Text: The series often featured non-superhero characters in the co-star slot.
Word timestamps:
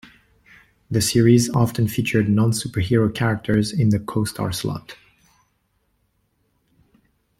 The 0.89 0.99
series 0.99 1.51
often 1.51 1.87
featured 1.87 2.27
non-superhero 2.27 3.13
characters 3.13 3.71
in 3.71 3.89
the 3.89 3.99
co-star 3.99 4.51
slot. 4.51 4.95